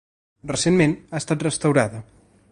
Recentment 0.51 0.95
ha 1.11 1.21
estat 1.23 1.45
restaurada. 1.49 2.01